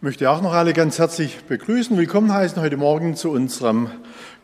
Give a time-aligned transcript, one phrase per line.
[0.00, 3.90] Möchte auch noch alle ganz herzlich begrüßen, willkommen heißen heute Morgen zu unserem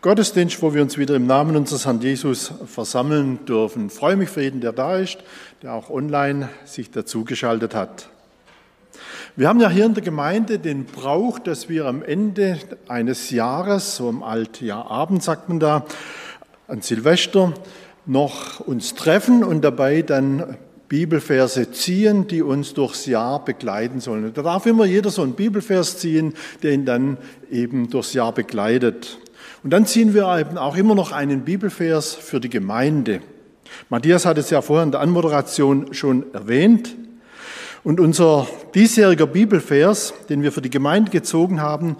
[0.00, 3.87] Gottesdienst, wo wir uns wieder im Namen unseres Herrn Jesus versammeln dürfen.
[3.87, 5.19] Ich freue mich für jeden, der da ist,
[5.63, 8.09] der auch online sich dazugeschaltet hat.
[9.37, 12.59] Wir haben ja hier in der Gemeinde den Brauch, dass wir am Ende
[12.89, 15.84] eines Jahres, so am Altjahrabend sagt man da,
[16.66, 17.55] an Silvester,
[18.07, 20.57] noch uns treffen und dabei dann
[20.95, 24.32] Bibelverse ziehen, die uns durchs Jahr begleiten sollen.
[24.32, 27.16] Da darf immer jeder so einen Bibelvers ziehen, der ihn dann
[27.50, 29.19] eben durchs Jahr begleitet.
[29.64, 33.22] Und dann ziehen wir eben auch immer noch einen Bibelvers für die Gemeinde.
[33.88, 36.95] Matthias hat es ja vorher in der Anmoderation schon erwähnt.
[37.83, 41.97] Und unser diesjähriger Bibelvers, den wir für die Gemeinde gezogen haben,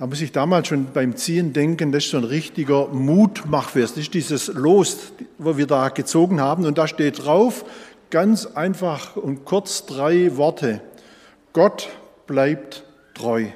[0.00, 3.90] da muss ich damals schon beim Ziehen denken, das ist so ein richtiger Mutmachvers.
[3.90, 6.64] Das ist dieses Los, wo wir da gezogen haben.
[6.64, 7.66] Und da steht drauf,
[8.10, 10.80] Ganz einfach und kurz drei Worte.
[11.52, 11.88] Gott
[12.26, 13.46] bleibt treu.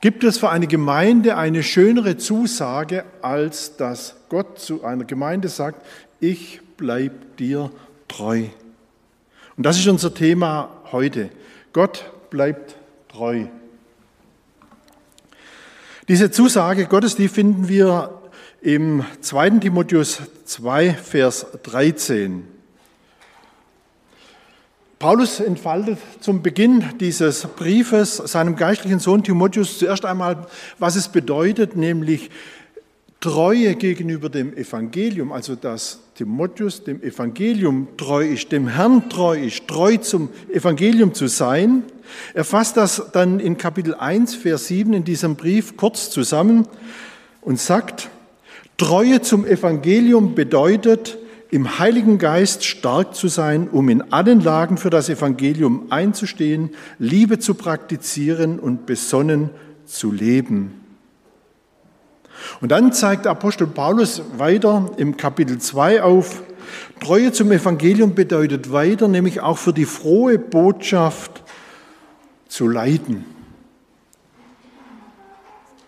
[0.00, 5.84] Gibt es für eine Gemeinde eine schönere Zusage, als dass Gott zu einer Gemeinde sagt,
[6.20, 7.70] ich bleib dir
[8.06, 8.44] treu?
[9.56, 11.30] Und das ist unser Thema heute.
[11.72, 12.76] Gott bleibt
[13.08, 13.46] treu.
[16.08, 18.22] Diese Zusage Gottes, die finden wir
[18.60, 19.50] im 2.
[19.50, 22.55] Timotheus 2, Vers 13.
[24.98, 30.46] Paulus entfaltet zum Beginn dieses Briefes seinem geistlichen Sohn Timotheus zuerst einmal,
[30.78, 32.30] was es bedeutet, nämlich
[33.20, 39.68] Treue gegenüber dem Evangelium, also dass Timotheus dem Evangelium treu ist, dem Herrn treu ist,
[39.68, 41.82] treu zum Evangelium zu sein.
[42.32, 46.66] Er fasst das dann in Kapitel 1, Vers 7 in diesem Brief kurz zusammen
[47.42, 48.08] und sagt,
[48.78, 51.18] Treue zum Evangelium bedeutet,
[51.56, 56.68] im Heiligen Geist stark zu sein, um in allen Lagen für das Evangelium einzustehen,
[56.98, 59.48] Liebe zu praktizieren und besonnen
[59.86, 60.82] zu leben.
[62.60, 66.42] Und dann zeigt Apostel Paulus weiter im Kapitel 2 auf,
[67.00, 71.42] Treue zum Evangelium bedeutet weiter, nämlich auch für die frohe Botschaft
[72.48, 73.24] zu leiden,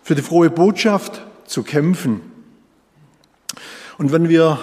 [0.03, 2.23] für die frohe Botschaft zu kämpfen.
[3.99, 4.59] Und wenn wir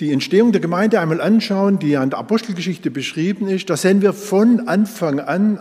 [0.00, 4.00] die Entstehung der Gemeinde einmal anschauen, die ja in der Apostelgeschichte beschrieben ist, da sehen
[4.00, 5.60] wir von Anfang an,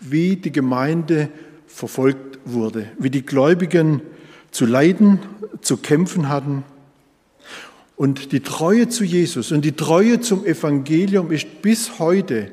[0.00, 1.28] wie die Gemeinde
[1.66, 4.00] verfolgt wurde, wie die Gläubigen
[4.50, 5.18] zu leiden,
[5.60, 6.64] zu kämpfen hatten.
[7.96, 12.50] Und die Treue zu Jesus und die Treue zum Evangelium ist bis heute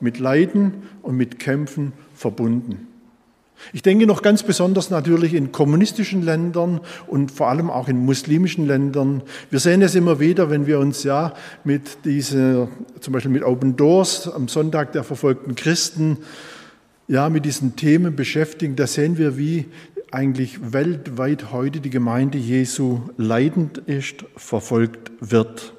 [0.00, 2.88] mit Leiden und mit Kämpfen verbunden.
[3.72, 8.66] Ich denke noch ganz besonders natürlich in kommunistischen Ländern und vor allem auch in muslimischen
[8.66, 9.22] Ländern.
[9.50, 11.34] Wir sehen es immer wieder, wenn wir uns ja
[11.64, 12.68] mit dieser,
[13.00, 16.18] zum Beispiel mit Open Doors am Sonntag der verfolgten Christen,
[17.06, 18.76] ja, mit diesen Themen beschäftigen.
[18.76, 19.66] Da sehen wir, wie
[20.10, 25.74] eigentlich weltweit heute die Gemeinde Jesu leidend ist, verfolgt wird.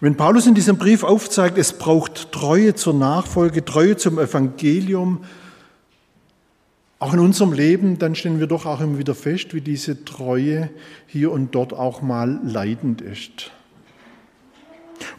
[0.00, 5.24] Wenn Paulus in diesem Brief aufzeigt, es braucht Treue zur Nachfolge, Treue zum Evangelium,
[6.98, 10.70] auch in unserem Leben, dann stellen wir doch auch immer wieder fest, wie diese Treue
[11.06, 13.50] hier und dort auch mal leidend ist.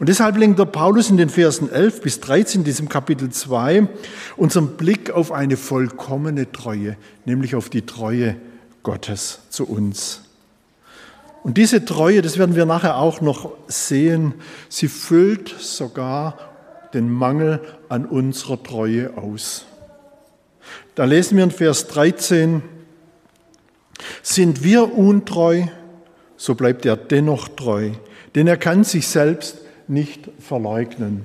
[0.00, 3.88] Und deshalb lenkt der Paulus in den Versen 11 bis 13 in diesem Kapitel 2
[4.36, 8.36] unseren Blick auf eine vollkommene Treue, nämlich auf die Treue
[8.82, 10.22] Gottes zu uns.
[11.44, 14.34] Und diese Treue, das werden wir nachher auch noch sehen,
[14.68, 16.38] sie füllt sogar
[16.92, 19.66] den Mangel an unserer Treue aus.
[20.98, 22.60] Da lesen wir in Vers 13,
[24.20, 25.66] sind wir untreu,
[26.36, 27.90] so bleibt er dennoch treu,
[28.34, 31.24] denn er kann sich selbst nicht verleugnen.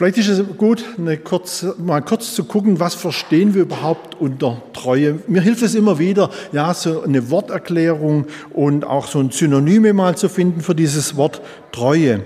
[0.00, 0.82] Vielleicht ist es gut,
[1.24, 5.18] kurz, mal kurz zu gucken, was verstehen wir überhaupt unter Treue.
[5.26, 8.24] Mir hilft es immer wieder, ja, so eine Worterklärung
[8.54, 12.22] und auch so ein Synonyme mal zu finden für dieses Wort Treue.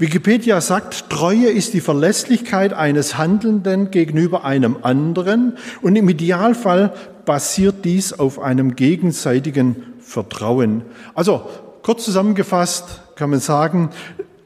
[0.00, 6.92] Wikipedia sagt, Treue ist die Verlässlichkeit eines Handelnden gegenüber einem anderen und im Idealfall
[7.24, 10.82] basiert dies auf einem gegenseitigen Vertrauen.
[11.14, 11.42] Also
[11.84, 13.90] kurz zusammengefasst kann man sagen,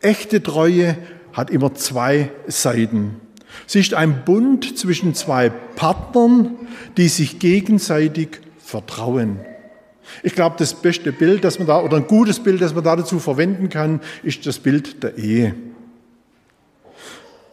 [0.02, 0.98] echte Treue
[1.36, 3.20] hat immer zwei Seiten.
[3.66, 6.56] Sie ist ein Bund zwischen zwei Partnern,
[6.96, 9.40] die sich gegenseitig vertrauen.
[10.22, 12.96] Ich glaube, das beste Bild, das man da, oder ein gutes Bild, das man da
[12.96, 15.54] dazu verwenden kann, ist das Bild der Ehe.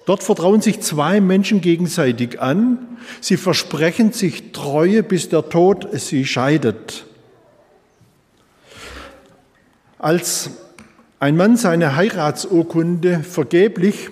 [0.06, 2.98] Dort vertrauen sich zwei Menschen gegenseitig an.
[3.20, 7.06] Sie versprechen sich Treue, bis der Tod sie scheidet.
[9.98, 10.52] Als
[11.24, 14.10] ein Mann seine Heiratsurkunde vergeblich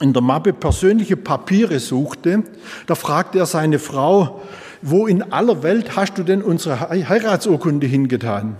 [0.00, 2.44] in der Mappe persönliche Papiere suchte,
[2.86, 4.40] da fragte er seine Frau,
[4.80, 8.56] wo in aller Welt hast du denn unsere Heiratsurkunde hingetan?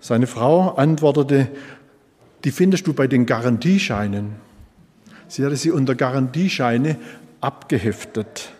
[0.00, 1.48] Seine Frau antwortete,
[2.44, 4.36] die findest du bei den Garantiescheinen.
[5.28, 6.96] Sie hatte sie unter Garantiescheine
[7.42, 8.54] abgeheftet.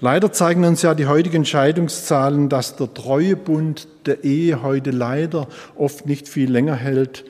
[0.00, 6.06] Leider zeigen uns ja die heutigen Scheidungszahlen, dass der Treuebund der Ehe heute leider oft
[6.06, 7.24] nicht viel länger hält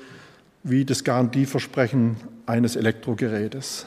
[0.63, 2.17] wie das Garantieversprechen
[2.47, 3.87] eines Elektrogerätes.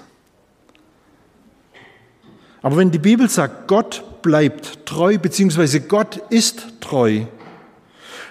[2.61, 7.25] Aber wenn die Bibel sagt, Gott bleibt treu, beziehungsweise Gott ist treu,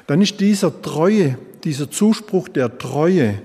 [0.06, 3.40] dann ist dieser Treue, dieser Zuspruch der Treue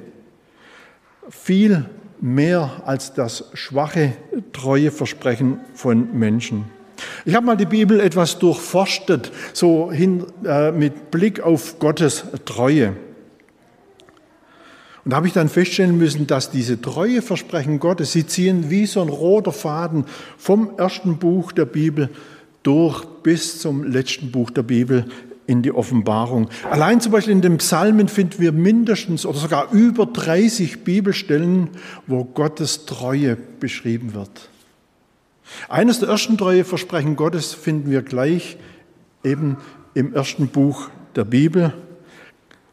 [1.29, 1.85] viel
[2.21, 4.13] mehr als das schwache
[4.53, 6.65] Treueversprechen von Menschen.
[7.25, 12.95] Ich habe mal die Bibel etwas durchforstet, so hin äh, mit Blick auf Gottes Treue.
[15.05, 19.01] Und da habe ich dann feststellen müssen, dass diese Treueversprechen Gottes, sie ziehen wie so
[19.01, 20.05] ein roter Faden
[20.37, 22.09] vom ersten Buch der Bibel
[22.63, 25.05] durch bis zum letzten Buch der Bibel
[25.47, 26.49] in die Offenbarung.
[26.69, 31.69] Allein zum Beispiel in den Psalmen finden wir mindestens oder sogar über 30 Bibelstellen,
[32.05, 34.49] wo Gottes Treue beschrieben wird.
[35.69, 38.57] Eines der ersten Treueversprechen Gottes finden wir gleich
[39.23, 39.57] eben
[39.93, 41.73] im ersten Buch der Bibel.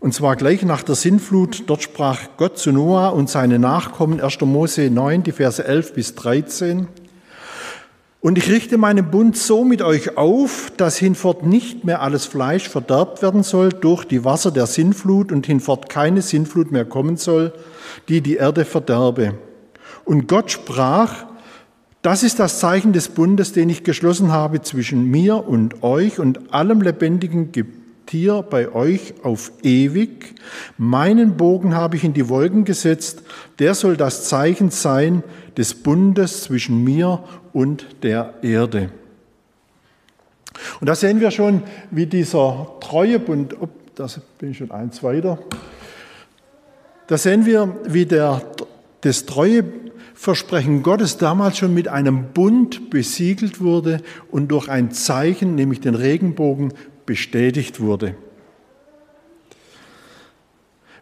[0.01, 4.41] Und zwar gleich nach der Sintflut, dort sprach Gott zu Noah und seine Nachkommen, 1.
[4.43, 6.89] Mose 9, die Verse 11 bis 13.
[8.25, 12.71] Und ich richte meinen Bund so mit euch auf, dass hinfort nicht mehr alles Fleisch
[12.71, 17.53] verderbt werden soll durch die Wasser der Sintflut und hinfort keine Sintflut mehr kommen soll,
[18.09, 19.35] die die Erde verderbe.
[20.07, 21.27] Und Gott sprach,
[22.01, 26.51] das ist das Zeichen des Bundes, den ich geschlossen habe zwischen mir und euch und
[26.55, 27.53] allem lebendigen
[28.07, 30.35] Tier bei euch auf ewig.
[30.79, 33.23] Meinen Bogen habe ich in die Wolken gesetzt.
[33.59, 35.23] Der soll das Zeichen sein
[35.59, 37.23] des Bundes zwischen mir
[37.55, 38.91] und der Erde.
[40.81, 45.39] Und da sehen wir schon, wie dieser Treuebund, oh, das bin ich schon eins weiter,
[47.07, 48.43] da sehen wir, wie der,
[49.03, 55.81] das Treueversprechen Gottes damals schon mit einem Bund besiegelt wurde und durch ein Zeichen, nämlich
[55.81, 56.73] den Regenbogen,
[57.07, 58.15] bestätigt wurde.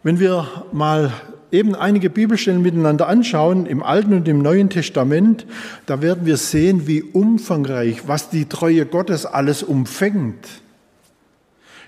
[0.03, 1.13] Wenn wir mal
[1.53, 5.45] eben einige Bibelstellen miteinander anschauen, im Alten und im Neuen Testament,
[5.85, 10.47] da werden wir sehen, wie umfangreich, was die Treue Gottes alles umfängt.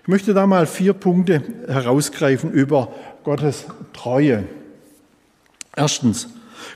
[0.03, 4.43] Ich möchte da mal vier Punkte herausgreifen über Gottes Treue.
[5.75, 6.29] Erstens,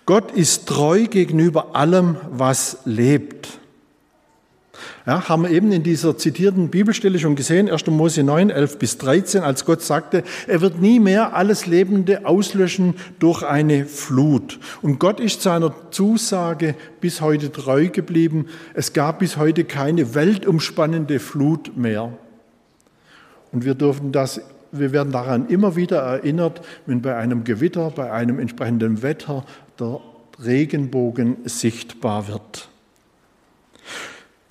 [0.07, 3.38] Gott ist treu gegenüber allem, was lebt.
[5.09, 7.87] Ja, haben wir eben in dieser zitierten Bibelstelle schon gesehen, 1.
[7.87, 12.93] Mose 9, 11 bis 13, als Gott sagte, er wird nie mehr alles Lebende auslöschen
[13.17, 14.59] durch eine Flut.
[14.83, 18.49] Und Gott ist seiner Zusage bis heute treu geblieben.
[18.75, 22.13] Es gab bis heute keine weltumspannende Flut mehr.
[23.51, 24.39] Und wir dürfen das
[24.71, 29.43] wir werden daran immer wieder erinnert, wenn bei einem Gewitter, bei einem entsprechenden Wetter
[29.79, 30.01] der
[30.39, 32.68] Regenbogen sichtbar wird.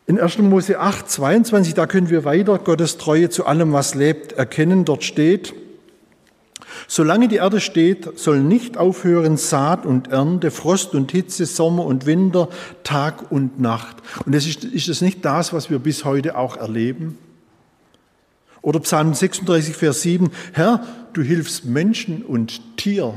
[0.08, 0.38] In 1.
[0.38, 4.86] Mose 8, 22, da können wir weiter Gottes Treue zu allem, was lebt, erkennen.
[4.86, 5.52] Dort steht,
[6.86, 12.06] Solange die Erde steht, soll nicht aufhören Saat und Ernte, Frost und Hitze, Sommer und
[12.06, 12.48] Winter,
[12.84, 13.98] Tag und Nacht.
[14.24, 17.18] Und das ist, ist das nicht das, was wir bis heute auch erleben?
[18.62, 23.12] Oder Psalm 36, Vers 7, Herr, du hilfst Menschen und Tier.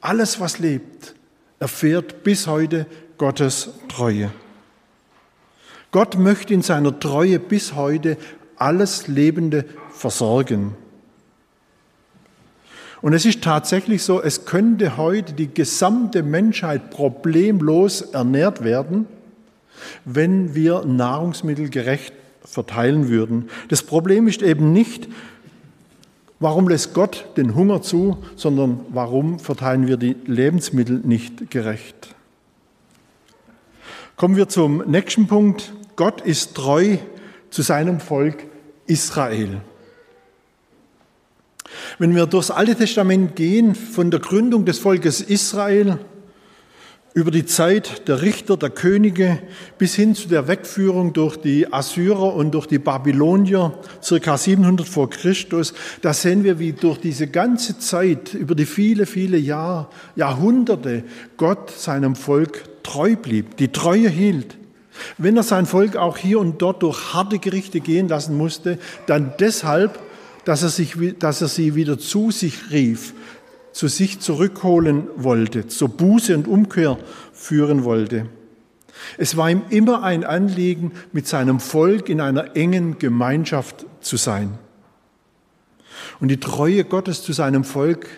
[0.00, 1.14] Alles, was lebt,
[1.60, 2.86] erfährt bis heute
[3.18, 4.32] Gottes Treue.
[5.90, 8.16] Gott möchte in seiner Treue bis heute
[8.56, 10.74] alles Lebende versorgen.
[13.00, 19.06] Und es ist tatsächlich so, es könnte heute die gesamte Menschheit problemlos ernährt werden,
[20.04, 22.12] wenn wir Nahrungsmittel gerecht
[22.44, 23.48] verteilen würden.
[23.68, 25.08] Das Problem ist eben nicht,
[26.40, 32.14] warum lässt Gott den Hunger zu, sondern warum verteilen wir die Lebensmittel nicht gerecht.
[34.16, 35.72] Kommen wir zum nächsten Punkt.
[35.98, 36.98] Gott ist treu
[37.50, 38.44] zu seinem Volk
[38.86, 39.62] Israel.
[41.98, 45.98] Wenn wir durchs Alte Testament gehen, von der Gründung des Volkes Israel
[47.14, 49.40] über die Zeit der Richter, der Könige
[49.76, 55.10] bis hin zu der Wegführung durch die Assyrer und durch die Babylonier, circa 700 vor
[55.10, 61.02] Christus, da sehen wir, wie durch diese ganze Zeit, über die viele, viele Jahr, Jahrhunderte,
[61.36, 64.57] Gott seinem Volk treu blieb, die Treue hielt.
[65.16, 69.32] Wenn er sein Volk auch hier und dort durch harte Gerichte gehen lassen musste, dann
[69.38, 69.98] deshalb,
[70.44, 73.14] dass er, sich, dass er sie wieder zu sich rief,
[73.72, 76.98] zu sich zurückholen wollte, zur Buße und Umkehr
[77.32, 78.26] führen wollte.
[79.16, 84.58] Es war ihm immer ein Anliegen, mit seinem Volk in einer engen Gemeinschaft zu sein.
[86.20, 88.08] Und die Treue Gottes zu seinem Volk,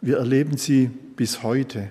[0.00, 1.88] wir erleben sie bis heute.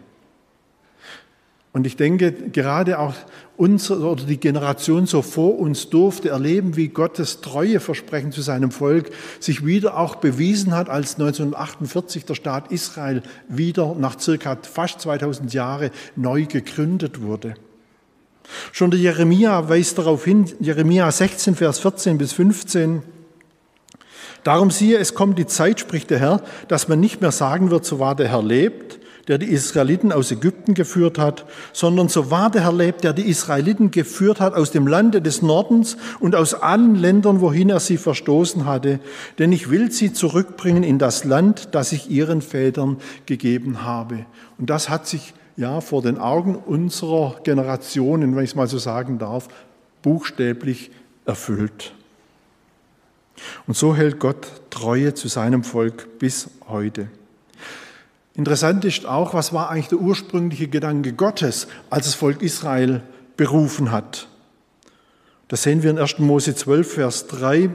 [1.73, 3.15] Und ich denke, gerade auch
[3.57, 9.09] unsere oder die Generation so vor uns durfte erleben, wie Gottes Treueversprechen zu seinem Volk
[9.39, 15.51] sich wieder auch bewiesen hat, als 1948 der Staat Israel wieder nach circa fast 2000
[15.51, 17.55] Jahren neu gegründet wurde.
[18.71, 23.01] Schon der Jeremia weist darauf hin, Jeremia 16, Vers 14 bis 15.
[24.43, 27.85] Darum siehe, es kommt die Zeit, spricht der Herr, dass man nicht mehr sagen wird,
[27.85, 32.51] so wahr der Herr lebt, der die Israeliten aus Ägypten geführt hat, sondern so wahr
[32.51, 36.53] der Herr lebt, der die Israeliten geführt hat aus dem Lande des Nordens und aus
[36.53, 38.99] allen Ländern, wohin er sie verstoßen hatte.
[39.39, 44.25] Denn ich will sie zurückbringen in das Land, das ich ihren Vätern gegeben habe.
[44.57, 48.77] Und das hat sich ja vor den Augen unserer Generationen, wenn ich es mal so
[48.77, 49.47] sagen darf,
[50.01, 50.91] buchstäblich
[51.25, 51.93] erfüllt.
[53.67, 57.07] Und so hält Gott Treue zu seinem Volk bis heute.
[58.35, 63.01] Interessant ist auch, was war eigentlich der ursprüngliche Gedanke Gottes, als das Volk Israel
[63.37, 64.27] berufen hat.
[65.47, 66.19] Das sehen wir in 1.
[66.19, 67.69] Mose 12, Vers 3,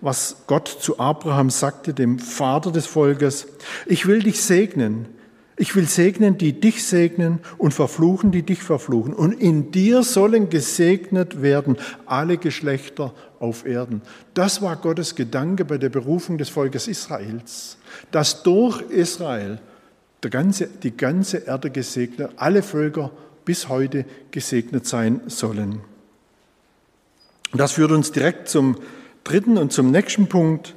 [0.00, 3.48] was Gott zu Abraham sagte, dem Vater des Volkes.
[3.86, 5.08] Ich will dich segnen
[5.56, 9.14] ich will segnen, die dich segnen und verfluchen, die dich verfluchen.
[9.14, 14.02] Und in dir sollen gesegnet werden alle Geschlechter auf Erden.
[14.34, 17.78] Das war Gottes Gedanke bei der Berufung des Volkes Israels,
[18.10, 19.60] dass durch Israel
[20.30, 23.10] ganze, die ganze Erde gesegnet, alle Völker
[23.44, 25.80] bis heute gesegnet sein sollen.
[27.52, 28.76] Das führt uns direkt zum
[29.22, 30.74] dritten und zum nächsten Punkt.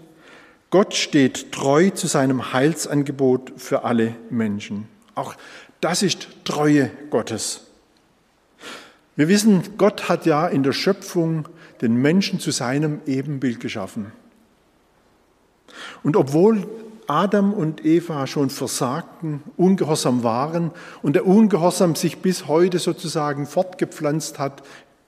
[0.69, 4.87] Gott steht treu zu seinem Heilsangebot für alle Menschen.
[5.15, 5.35] Auch
[5.81, 7.61] das ist Treue Gottes.
[9.15, 11.47] Wir wissen, Gott hat ja in der Schöpfung
[11.81, 14.11] den Menschen zu seinem Ebenbild geschaffen.
[16.03, 16.67] Und obwohl
[17.07, 20.71] Adam und Eva schon versagten, ungehorsam waren
[21.01, 24.63] und der Ungehorsam sich bis heute sozusagen fortgepflanzt hat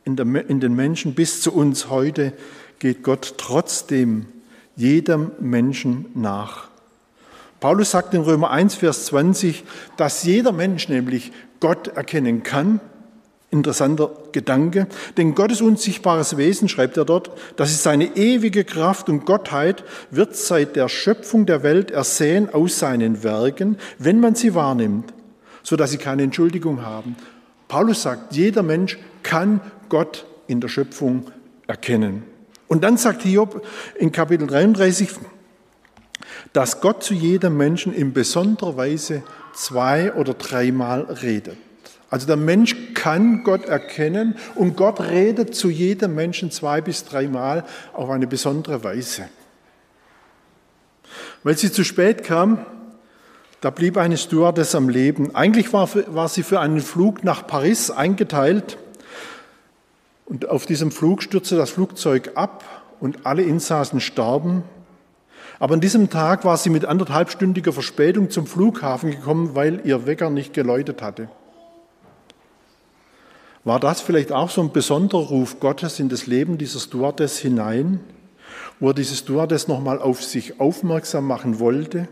[0.06, 2.34] in, den Menschen bis zu uns heute,
[2.80, 4.26] geht Gott trotzdem
[4.76, 6.70] jedem Menschen nach.
[7.60, 9.66] Paulus sagt in Römer 1, Vers 20,
[9.98, 12.80] dass jeder Mensch nämlich Gott erkennen kann.
[13.52, 14.88] Interessanter Gedanke.
[15.18, 20.36] Denn Gottes unsichtbares Wesen, schreibt er dort, das ist seine ewige Kraft und Gottheit, wird
[20.36, 25.14] seit der Schöpfung der Welt ersehen aus seinen Werken, wenn man sie wahrnimmt,
[25.64, 27.16] sodass sie keine Entschuldigung haben.
[27.68, 31.32] Paulus sagt, jeder Mensch kann Gott in der Schöpfung
[31.68, 32.24] erkennen.
[32.68, 33.66] Und dann sagt Hiob
[33.98, 35.10] in Kapitel 33,
[36.54, 41.58] dass Gott zu jedem Menschen in besonderer Weise zwei oder dreimal redet.
[42.10, 47.66] Also der Mensch kann Gott erkennen und Gott redet zu jedem Menschen zwei bis dreimal
[47.94, 49.30] auf eine besondere Weise.
[51.44, 52.66] Weil sie zu spät kam,
[53.62, 55.36] da blieb eine Stewardess am Leben.
[55.36, 58.78] Eigentlich war, war sie für einen Flug nach Paris eingeteilt
[60.26, 62.64] und auf diesem Flug stürzte das Flugzeug ab
[63.00, 64.64] und alle Insassen starben.
[65.60, 70.30] Aber an diesem Tag war sie mit anderthalbstündiger Verspätung zum Flughafen gekommen, weil ihr Wecker
[70.30, 71.30] nicht geläutet hatte.
[73.70, 78.00] War das vielleicht auch so ein besonderer Ruf Gottes in das Leben dieser Stewardess hinein,
[78.80, 82.08] wo er diese Stewardess nochmal auf sich aufmerksam machen wollte?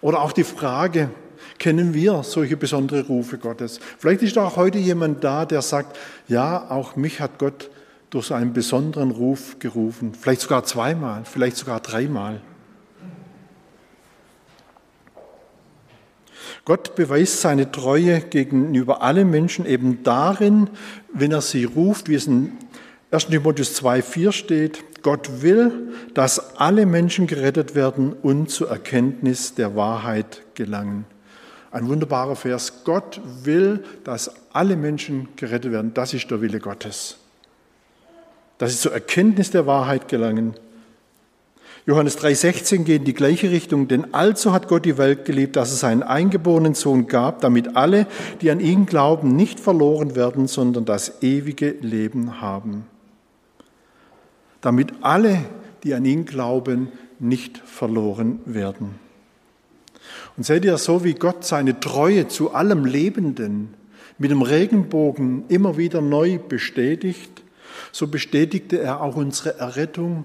[0.00, 1.10] Oder auch die Frage,
[1.58, 3.80] kennen wir solche besondere Rufe Gottes.
[3.98, 7.68] Vielleicht ist auch heute jemand da, der sagt, ja, auch mich hat Gott
[8.08, 10.14] durch einen besonderen Ruf gerufen.
[10.18, 12.40] Vielleicht sogar zweimal, vielleicht sogar dreimal.
[16.64, 20.70] Gott beweist seine Treue gegenüber allen Menschen eben darin,
[21.12, 22.52] wenn er sie ruft, wie es in
[23.10, 23.26] 1.
[23.26, 30.42] Timotheus 2,4 steht, Gott will, dass alle Menschen gerettet werden und zur Erkenntnis der Wahrheit
[30.54, 31.04] gelangen.
[31.70, 32.84] Ein wunderbarer Vers.
[32.84, 35.92] Gott will, dass alle Menschen gerettet werden.
[35.92, 37.18] Das ist der Wille Gottes.
[38.58, 40.54] Dass sie zur Erkenntnis der Wahrheit gelangen.
[41.86, 45.70] Johannes 3,16 geht in die gleiche Richtung, denn also hat Gott die Welt geliebt, dass
[45.70, 48.06] es seinen eingeborenen Sohn gab, damit alle,
[48.40, 52.86] die an ihn glauben, nicht verloren werden, sondern das ewige Leben haben.
[54.62, 55.44] Damit alle,
[55.82, 56.88] die an ihn glauben,
[57.18, 58.94] nicht verloren werden.
[60.38, 63.74] Und seht ihr, so wie Gott seine Treue zu allem Lebenden
[64.16, 67.42] mit dem Regenbogen immer wieder neu bestätigt,
[67.92, 70.24] so bestätigte er auch unsere Errettung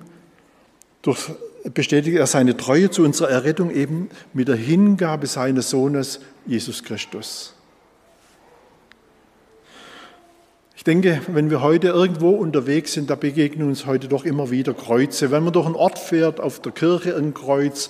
[1.01, 1.29] durch
[1.63, 7.55] bestätigt er seine Treue zu unserer Errettung eben mit der Hingabe seines Sohnes Jesus Christus.
[10.75, 14.73] Ich denke, wenn wir heute irgendwo unterwegs sind, da begegnen uns heute doch immer wieder
[14.73, 15.29] Kreuze.
[15.29, 17.89] Wenn man durch einen Ort fährt, auf der Kirche ein Kreuz,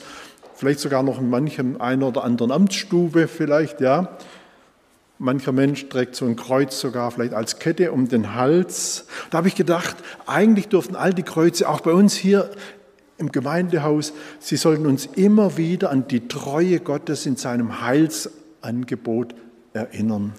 [0.55, 4.17] vielleicht sogar noch in manchem einer oder anderen Amtsstube vielleicht, ja.
[5.19, 9.05] Mancher Mensch trägt so ein Kreuz sogar vielleicht als Kette um den Hals.
[9.29, 12.49] Da habe ich gedacht, eigentlich dürften all die Kreuze auch bei uns hier
[13.19, 19.35] im Gemeindehaus, sie sollten uns immer wieder an die Treue Gottes in seinem Heilsangebot
[19.73, 20.33] erinnern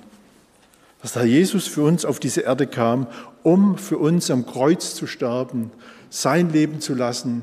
[1.03, 3.07] dass der Jesus für uns auf diese Erde kam,
[3.43, 5.71] um für uns am Kreuz zu sterben,
[6.11, 7.43] sein Leben zu lassen,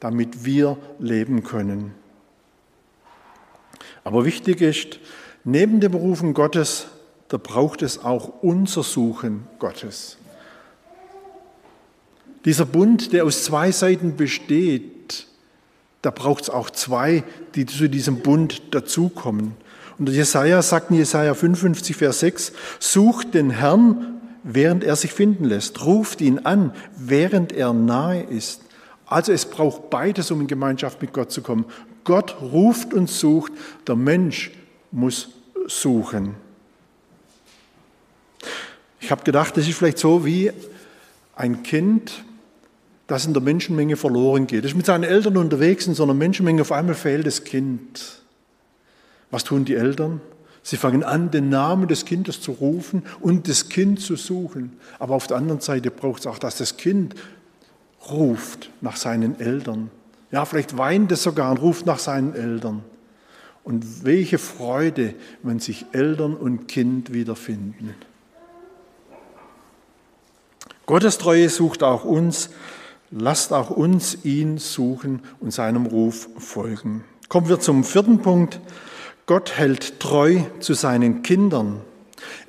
[0.00, 1.94] damit wir leben können.
[4.04, 4.98] Aber wichtig ist,
[5.44, 6.86] neben dem Berufen Gottes,
[7.28, 10.18] da braucht es auch unser Suchen Gottes.
[12.44, 15.26] Dieser Bund, der aus zwei Seiten besteht,
[16.02, 17.22] da braucht es auch zwei,
[17.54, 19.54] die zu diesem Bund dazukommen.
[19.98, 25.44] Und Jesaja sagt in Jesaja 55, Vers 6, sucht den Herrn, während er sich finden
[25.44, 25.84] lässt.
[25.84, 28.62] Ruft ihn an, während er nahe ist.
[29.06, 31.66] Also es braucht beides, um in Gemeinschaft mit Gott zu kommen.
[32.02, 33.52] Gott ruft und sucht,
[33.86, 34.50] der Mensch
[34.90, 35.28] muss
[35.68, 36.34] suchen.
[39.00, 40.50] Ich habe gedacht, das ist vielleicht so wie
[41.36, 42.24] ein Kind,
[43.12, 44.64] das in der Menschenmenge verloren geht.
[44.64, 48.22] Ist mit seinen Eltern unterwegs in so einer Menschenmenge, auf einmal fehlt das Kind.
[49.30, 50.20] Was tun die Eltern?
[50.62, 54.76] Sie fangen an, den Namen des Kindes zu rufen und das Kind zu suchen.
[54.98, 57.14] Aber auf der anderen Seite braucht es auch, dass das Kind
[58.10, 59.90] ruft nach seinen Eltern.
[60.30, 62.84] Ja, vielleicht weint es sogar und ruft nach seinen Eltern.
[63.64, 67.94] Und welche Freude, wenn sich Eltern und Kind wiederfinden.
[70.86, 72.50] Gottes Treue sucht auch uns.
[73.12, 77.04] Lasst auch uns ihn suchen und seinem Ruf folgen.
[77.28, 78.58] Kommen wir zum vierten Punkt.
[79.26, 81.82] Gott hält treu zu seinen Kindern.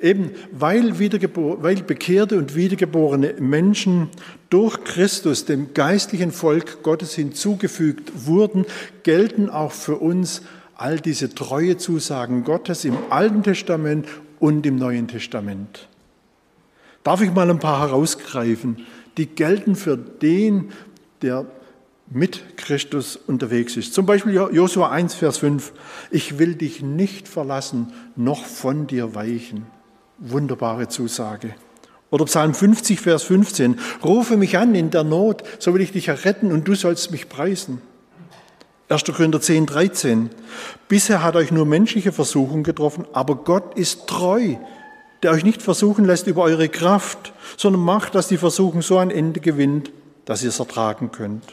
[0.00, 4.08] Eben weil, weil bekehrte und wiedergeborene Menschen
[4.48, 8.64] durch Christus dem geistlichen Volk Gottes hinzugefügt wurden,
[9.02, 10.42] gelten auch für uns
[10.76, 14.06] all diese treue Zusagen Gottes im Alten Testament
[14.40, 15.88] und im Neuen Testament.
[17.02, 18.78] Darf ich mal ein paar herausgreifen?
[19.16, 20.70] Die gelten für den,
[21.22, 21.46] der
[22.10, 23.94] mit Christus unterwegs ist.
[23.94, 25.72] Zum Beispiel Josua 1, Vers 5.
[26.10, 29.66] Ich will dich nicht verlassen, noch von dir weichen.
[30.18, 31.54] Wunderbare Zusage.
[32.10, 33.80] Oder Psalm 50, Vers 15.
[34.04, 37.28] Rufe mich an in der Not, so will ich dich erretten und du sollst mich
[37.28, 37.80] preisen.
[38.88, 39.04] 1.
[39.04, 40.30] Korinther 10, 13.
[40.88, 44.56] Bisher hat euch nur menschliche Versuchung getroffen, aber Gott ist treu,
[45.24, 49.10] der euch nicht versuchen lässt über eure Kraft, sondern macht, dass die Versuchung so ein
[49.10, 49.90] Ende gewinnt,
[50.26, 51.44] dass ihr es ertragen könnt.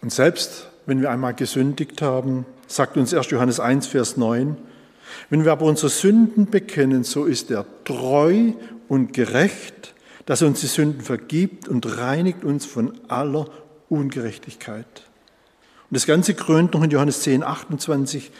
[0.00, 3.30] Und selbst wenn wir einmal gesündigt haben, sagt uns 1.
[3.30, 4.56] Johannes 1, Vers 9,
[5.30, 8.52] wenn wir aber unsere Sünden bekennen, so ist er treu
[8.86, 9.94] und gerecht,
[10.26, 13.46] dass er uns die Sünden vergibt und reinigt uns von aller
[13.88, 14.86] Ungerechtigkeit.
[15.90, 18.30] Und das Ganze krönt noch in Johannes 10, 28.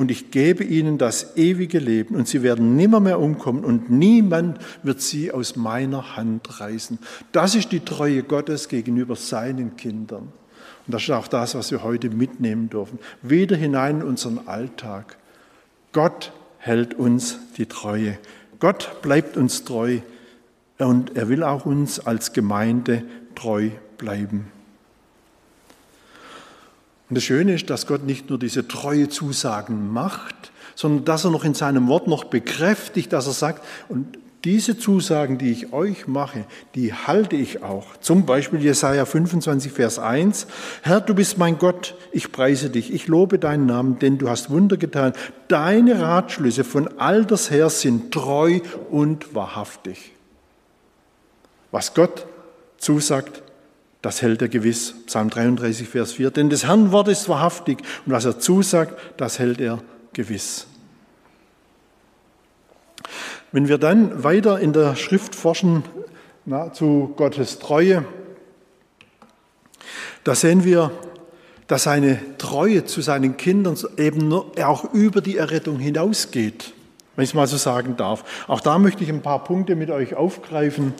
[0.00, 5.02] Und ich gebe ihnen das ewige Leben und sie werden nimmermehr umkommen und niemand wird
[5.02, 6.98] sie aus meiner Hand reißen.
[7.32, 10.32] Das ist die Treue Gottes gegenüber seinen Kindern.
[10.86, 12.98] Und das ist auch das, was wir heute mitnehmen dürfen.
[13.20, 15.18] Wieder hinein in unseren Alltag.
[15.92, 18.16] Gott hält uns die Treue.
[18.58, 19.98] Gott bleibt uns treu
[20.78, 23.02] und er will auch uns als Gemeinde
[23.34, 24.46] treu bleiben.
[27.10, 31.32] Und das Schöne ist, dass Gott nicht nur diese treue Zusagen macht, sondern dass er
[31.32, 36.06] noch in seinem Wort noch bekräftigt, dass er sagt, und diese Zusagen, die ich euch
[36.06, 36.44] mache,
[36.74, 37.96] die halte ich auch.
[38.00, 40.46] Zum Beispiel Jesaja 25, Vers 1.
[40.82, 44.48] Herr, du bist mein Gott, ich preise dich, ich lobe deinen Namen, denn du hast
[44.48, 45.12] Wunder getan.
[45.48, 50.12] Deine Ratschlüsse von alters her sind treu und wahrhaftig.
[51.72, 52.26] Was Gott
[52.78, 53.42] zusagt,
[54.02, 54.94] das hält er gewiss.
[55.06, 56.30] Psalm 33, Vers 4.
[56.30, 59.82] Denn des Herrn Wort ist wahrhaftig und was er zusagt, das hält er
[60.12, 60.66] gewiss.
[63.52, 65.82] Wenn wir dann weiter in der Schrift forschen
[66.44, 68.04] na, zu Gottes Treue,
[70.24, 70.92] da sehen wir,
[71.66, 76.72] dass seine Treue zu seinen Kindern eben auch über die Errettung hinausgeht,
[77.16, 78.24] wenn ich es mal so sagen darf.
[78.48, 80.94] Auch da möchte ich ein paar Punkte mit euch aufgreifen,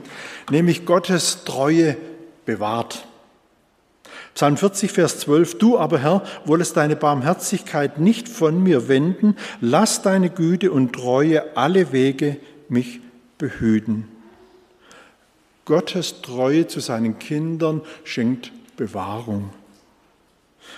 [0.50, 1.96] nämlich Gottes Treue
[2.44, 3.06] bewahrt.
[4.34, 10.02] Psalm 40, Vers 12, du aber Herr, wollest deine Barmherzigkeit nicht von mir wenden, lass
[10.02, 12.36] deine Güte und Treue alle Wege
[12.68, 13.00] mich
[13.38, 14.08] behüten.
[15.64, 19.50] Gottes Treue zu seinen Kindern schenkt Bewahrung.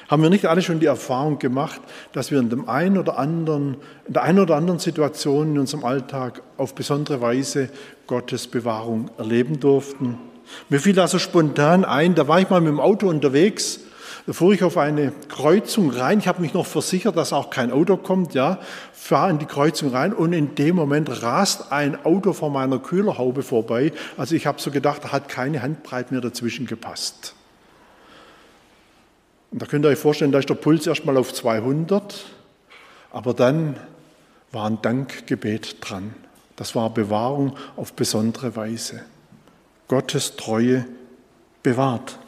[0.08, 1.80] Haben wir nicht alle schon die Erfahrung gemacht,
[2.12, 5.84] dass wir in, dem einen oder anderen, in der einen oder anderen Situation in unserem
[5.84, 7.68] Alltag auf besondere Weise
[8.06, 10.18] Gottes Bewahrung erleben durften?
[10.68, 13.80] Mir fiel also spontan ein, da war ich mal mit dem Auto unterwegs,
[14.26, 16.20] da fuhr ich auf eine Kreuzung rein.
[16.20, 18.60] Ich habe mich noch versichert, dass auch kein Auto kommt, ja,
[18.92, 23.42] fahre in die Kreuzung rein und in dem Moment rast ein Auto vor meiner Kühlerhaube
[23.42, 23.92] vorbei.
[24.16, 27.34] Also ich habe so gedacht, da hat keine Handbreit mehr dazwischen gepasst.
[29.50, 32.24] Und da könnt ihr euch vorstellen, da ist der Puls erstmal auf 200,
[33.10, 33.76] aber dann
[34.52, 36.14] war ein Dankgebet dran.
[36.56, 39.02] Das war Bewahrung auf besondere Weise.
[39.92, 40.86] Gottes Treue
[41.62, 42.18] bewahrt.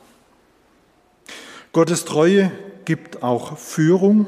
[1.73, 2.53] Gottes Treue
[2.85, 4.27] gibt auch Führung.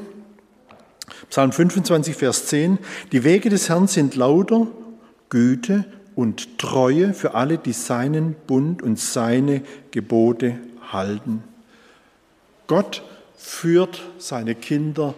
[1.29, 2.79] Psalm 25, Vers 10.
[3.11, 4.65] Die Wege des Herrn sind lauter,
[5.29, 10.57] Güte und Treue für alle, die seinen Bund und seine Gebote
[10.91, 11.43] halten.
[12.65, 13.03] Gott
[13.37, 15.13] führt seine Kinder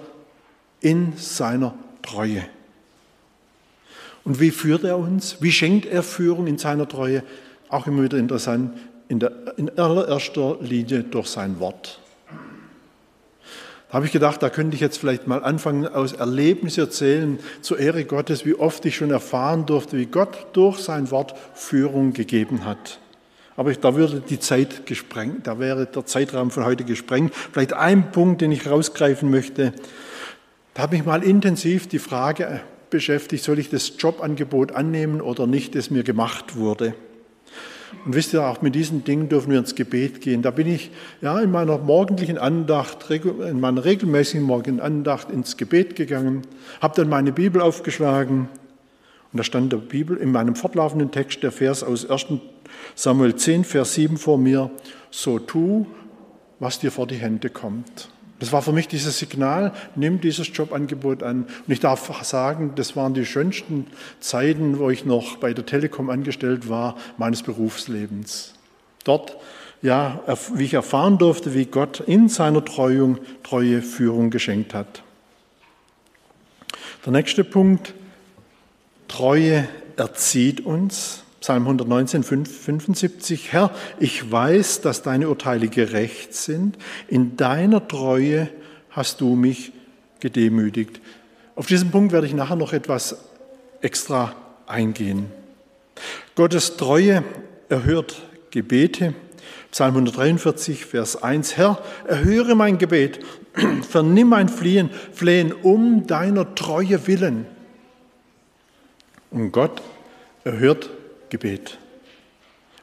[0.81, 2.43] in seiner Treue.
[4.25, 5.37] Und wie führt er uns?
[5.39, 7.23] Wie schenkt er Führung in seiner Treue?
[7.69, 8.77] Auch immer wieder interessant,
[9.07, 11.99] in, der, in allererster Linie durch sein Wort.
[13.89, 17.79] Da habe ich gedacht, da könnte ich jetzt vielleicht mal anfangen, aus Erlebnissen erzählen, zur
[17.79, 22.65] Ehre Gottes, wie oft ich schon erfahren durfte, wie Gott durch sein Wort Führung gegeben
[22.65, 22.99] hat.
[23.55, 27.33] Aber da würde die Zeit gesprengt, da wäre der Zeitraum von heute gesprengt.
[27.33, 29.73] Vielleicht ein Punkt, den ich rausgreifen möchte.
[30.75, 35.75] Da habe ich mal intensiv die Frage beschäftigt, soll ich das Jobangebot annehmen oder nicht,
[35.75, 36.93] das mir gemacht wurde.
[38.05, 40.41] Und wisst ihr, auch mit diesen Dingen dürfen wir ins Gebet gehen.
[40.41, 45.95] Da bin ich ja in meiner morgendlichen Andacht, in meiner regelmäßigen morgendlichen Andacht ins Gebet
[45.95, 46.43] gegangen,
[46.81, 48.49] habe dann meine Bibel aufgeschlagen
[49.31, 52.27] und da stand der Bibel in meinem fortlaufenden Text der Vers aus 1.
[52.95, 54.71] Samuel 10, Vers 7 vor mir,
[55.11, 55.85] so tu,
[56.59, 58.09] was dir vor die Hände kommt.
[58.39, 61.43] Das war für mich dieses Signal, nimm dieses Jobangebot an.
[61.43, 63.87] Und ich darf sagen, das waren die schönsten
[64.19, 68.53] Zeiten, wo ich noch bei der Telekom angestellt war, meines Berufslebens.
[69.03, 69.37] Dort,
[69.81, 70.21] ja,
[70.53, 75.03] wie ich erfahren durfte, wie Gott in seiner Treuung treue Führung geschenkt hat.
[77.05, 77.93] Der nächste Punkt,
[79.09, 81.23] Treue erzieht uns.
[81.41, 83.53] Psalm 119, 75.
[83.53, 86.77] Herr, ich weiß, dass deine Urteile gerecht sind.
[87.07, 88.49] In deiner Treue
[88.89, 89.71] hast du mich
[90.19, 90.99] gedemütigt.
[91.55, 93.17] Auf diesen Punkt werde ich nachher noch etwas
[93.81, 94.35] extra
[94.67, 95.27] eingehen.
[96.35, 97.23] Gottes Treue
[97.69, 98.21] erhört
[98.51, 99.13] Gebete.
[99.71, 101.55] Psalm 143, Vers 1.
[101.55, 103.19] Herr, erhöre mein Gebet,
[103.87, 107.45] vernimm mein Fliehen, Flehen um deiner Treue willen.
[109.31, 109.81] Und Gott
[110.43, 110.89] erhört
[111.29, 111.77] Gebet.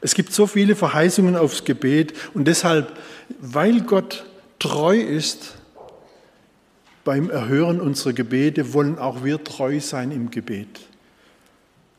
[0.01, 2.97] Es gibt so viele Verheißungen aufs Gebet und deshalb,
[3.39, 4.25] weil Gott
[4.59, 5.55] treu ist
[7.03, 10.81] beim Erhören unserer Gebete, wollen auch wir treu sein im Gebet.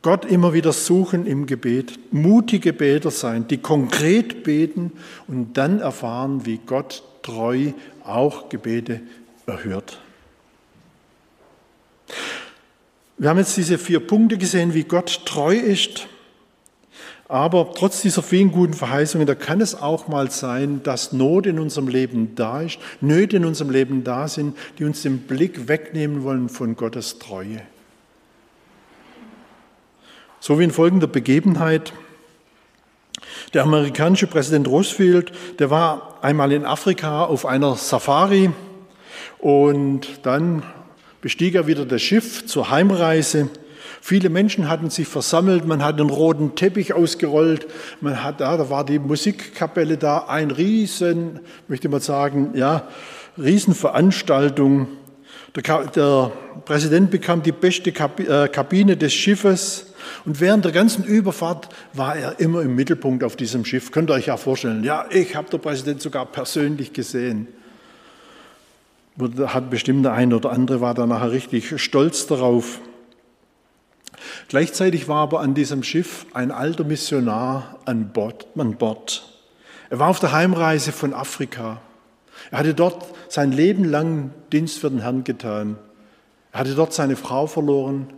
[0.02, 4.92] Gott immer wieder suchen im Gebet, mutige Beter sein, die konkret beten
[5.26, 7.72] und dann erfahren, wie Gott treu
[8.04, 9.00] auch Gebete
[9.46, 10.00] erhört.
[13.16, 16.06] Wir haben jetzt diese vier Punkte gesehen, wie Gott treu ist.
[17.30, 21.58] Aber trotz dieser vielen guten Verheißungen, da kann es auch mal sein, dass Not in
[21.58, 26.22] unserem Leben da ist, Nöte in unserem Leben da sind, die uns den Blick wegnehmen
[26.22, 27.60] wollen von Gottes Treue.
[30.40, 31.92] So wie in folgender Begebenheit.
[33.52, 38.50] Der amerikanische Präsident Roosevelt, der war einmal in Afrika auf einer Safari
[39.38, 40.62] und dann
[41.20, 43.50] bestieg er wieder das Schiff zur Heimreise.
[44.00, 47.66] Viele Menschen hatten sich versammelt, man hat einen roten Teppich ausgerollt,
[48.00, 52.88] man hat da, da war die Musikkapelle da, ein Riesen, möchte man sagen, ja,
[53.36, 54.88] Riesenveranstaltung.
[55.56, 56.32] Der, der
[56.64, 59.86] Präsident bekam die beste äh, Kabine des Schiffes
[60.24, 63.90] und während der ganzen Überfahrt war er immer im Mittelpunkt auf diesem Schiff.
[63.90, 64.84] Könnt ihr euch ja vorstellen.
[64.84, 67.48] Ja, ich habe der Präsident sogar persönlich gesehen.
[69.46, 72.80] Hat bestimmt der eine oder andere war da nachher richtig stolz darauf.
[74.48, 79.24] Gleichzeitig war aber an diesem Schiff ein alter Missionar an Bord, an Bord.
[79.90, 81.80] Er war auf der Heimreise von Afrika.
[82.50, 85.76] Er hatte dort sein Leben lang Dienst für den Herrn getan.
[86.52, 88.08] Er hatte dort seine Frau verloren.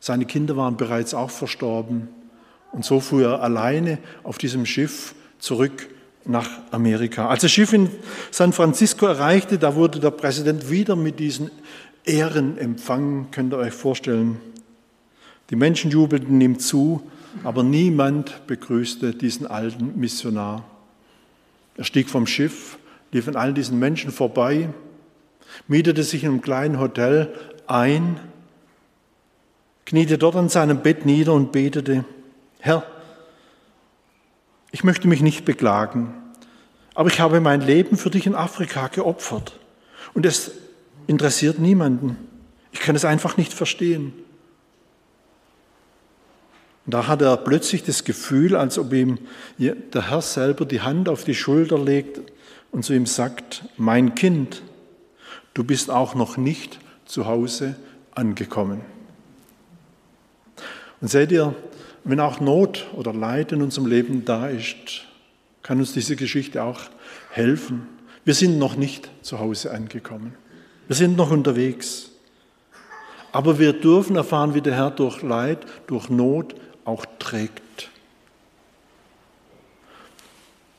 [0.00, 2.08] Seine Kinder waren bereits auch verstorben.
[2.72, 5.88] Und so fuhr er alleine auf diesem Schiff zurück
[6.24, 7.28] nach Amerika.
[7.28, 7.90] Als das Schiff in
[8.30, 11.50] San Francisco erreichte, da wurde der Präsident wieder mit diesen
[12.04, 14.40] Ehren empfangen, könnt ihr euch vorstellen.
[15.52, 17.02] Die Menschen jubelten ihm zu,
[17.44, 20.64] aber niemand begrüßte diesen alten Missionar.
[21.76, 22.78] Er stieg vom Schiff,
[23.12, 24.70] lief an all diesen Menschen vorbei,
[25.68, 27.34] mietete sich in einem kleinen Hotel
[27.66, 28.18] ein,
[29.84, 32.06] kniete dort an seinem Bett nieder und betete,
[32.58, 32.86] Herr,
[34.70, 36.14] ich möchte mich nicht beklagen,
[36.94, 39.60] aber ich habe mein Leben für dich in Afrika geopfert
[40.14, 40.52] und es
[41.06, 42.16] interessiert niemanden.
[42.70, 44.14] Ich kann es einfach nicht verstehen.
[46.84, 49.18] Und da hat er plötzlich das Gefühl, als ob ihm
[49.58, 52.20] der Herr selber die Hand auf die Schulter legt
[52.72, 54.62] und zu ihm sagt, mein Kind,
[55.54, 57.76] du bist auch noch nicht zu Hause
[58.14, 58.80] angekommen.
[61.00, 61.54] Und seht ihr,
[62.04, 65.04] wenn auch Not oder Leid in unserem Leben da ist,
[65.62, 66.80] kann uns diese Geschichte auch
[67.30, 67.86] helfen.
[68.24, 70.34] Wir sind noch nicht zu Hause angekommen.
[70.88, 72.10] Wir sind noch unterwegs.
[73.30, 77.90] Aber wir dürfen erfahren, wie der Herr durch Leid, durch Not auch trägt.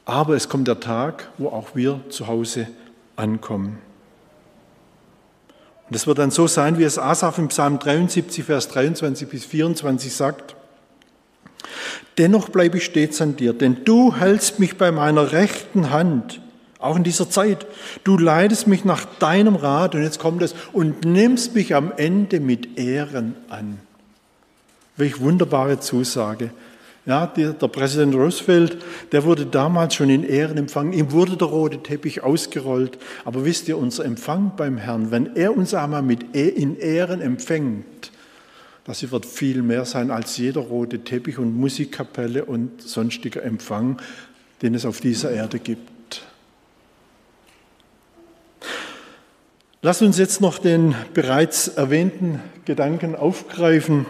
[0.05, 2.67] Aber es kommt der Tag, wo auch wir zu Hause
[3.15, 3.79] ankommen.
[5.89, 9.45] Und es wird dann so sein, wie es Asaf im Psalm 73, Vers 23 bis
[9.45, 10.55] 24 sagt.
[12.17, 16.41] Dennoch bleibe ich stets an dir, denn du hältst mich bei meiner rechten Hand,
[16.79, 17.65] auch in dieser Zeit.
[18.03, 22.39] Du leitest mich nach deinem Rat, und jetzt kommt es, und nimmst mich am Ende
[22.39, 23.79] mit Ehren an.
[24.97, 26.51] Welch wunderbare Zusage.
[27.05, 28.77] Ja, der, Präsident Roosevelt,
[29.11, 30.93] der wurde damals schon in Ehren empfangen.
[30.93, 32.97] Ihm wurde der rote Teppich ausgerollt.
[33.25, 37.19] Aber wisst ihr, unser Empfang beim Herrn, wenn er uns einmal mit e, in Ehren
[37.19, 38.11] empfängt,
[38.85, 44.01] das wird viel mehr sein als jeder rote Teppich und Musikkapelle und sonstiger Empfang,
[44.61, 45.91] den es auf dieser Erde gibt.
[49.81, 54.05] Lass uns jetzt noch den bereits erwähnten Gedanken aufgreifen.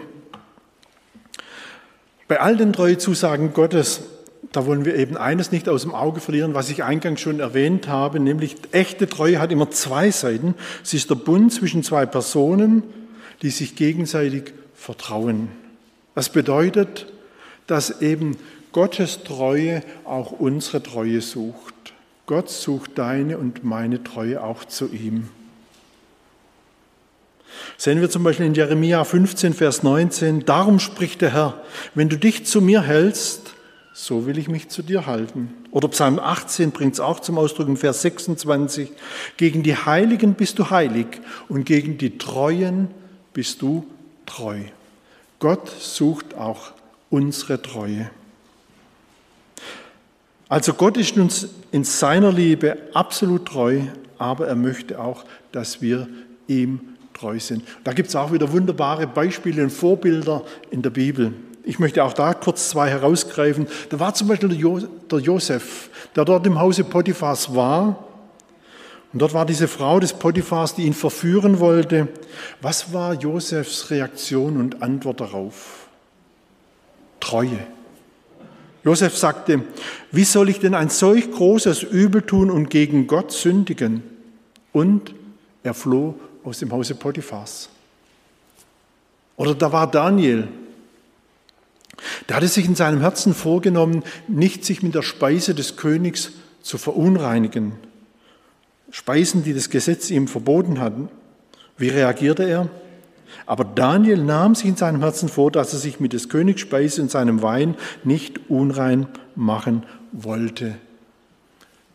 [2.26, 4.00] Bei all den Treuezusagen Gottes,
[4.52, 7.88] da wollen wir eben eines nicht aus dem Auge verlieren, was ich eingangs schon erwähnt
[7.88, 10.54] habe, nämlich echte Treue hat immer zwei Seiten.
[10.82, 12.82] Sie ist der Bund zwischen zwei Personen,
[13.42, 15.48] die sich gegenseitig vertrauen.
[16.14, 17.06] Das bedeutet,
[17.66, 18.36] dass eben
[18.72, 21.74] Gottes Treue auch unsere Treue sucht.
[22.26, 25.28] Gott sucht deine und meine Treue auch zu ihm.
[27.76, 31.62] Sehen wir zum Beispiel in Jeremia 15, Vers 19, darum spricht der Herr,
[31.94, 33.54] wenn du dich zu mir hältst,
[33.92, 35.54] so will ich mich zu dir halten.
[35.70, 38.90] Oder Psalm 18 bringt es auch zum Ausdruck in Vers 26,
[39.36, 41.06] gegen die Heiligen bist du heilig
[41.48, 42.88] und gegen die Treuen
[43.32, 43.86] bist du
[44.26, 44.58] treu.
[45.38, 46.72] Gott sucht auch
[47.10, 48.10] unsere Treue.
[50.48, 53.80] Also Gott ist uns in seiner Liebe absolut treu,
[54.18, 56.08] aber er möchte auch, dass wir
[56.46, 56.80] ihm
[57.14, 57.64] treu sind.
[57.84, 61.32] Da gibt es auch wieder wunderbare Beispiele und Vorbilder in der Bibel.
[61.62, 63.66] Ich möchte auch da kurz zwei herausgreifen.
[63.88, 68.04] Da war zum Beispiel der Josef, der dort im Hause Potiphas war.
[69.12, 72.08] Und dort war diese Frau des Potiphas, die ihn verführen wollte.
[72.60, 75.88] Was war Josefs Reaktion und Antwort darauf?
[77.20, 77.66] Treue.
[78.82, 79.62] Josef sagte,
[80.10, 84.02] wie soll ich denn ein solch großes Übel tun und gegen Gott sündigen?
[84.72, 85.14] Und
[85.62, 87.68] er floh aus dem Hause Potiphas.
[89.36, 90.48] Oder da war Daniel.
[92.28, 96.78] Der hatte sich in seinem Herzen vorgenommen, nicht sich mit der Speise des Königs zu
[96.78, 97.72] verunreinigen.
[98.90, 101.08] Speisen, die das Gesetz ihm verboten hatten.
[101.76, 102.68] Wie reagierte er?
[103.46, 107.02] Aber Daniel nahm sich in seinem Herzen vor, dass er sich mit des Königs Speise
[107.02, 110.76] und seinem Wein nicht unrein machen wollte.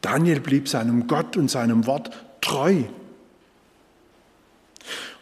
[0.01, 2.83] Daniel blieb seinem Gott und seinem Wort treu.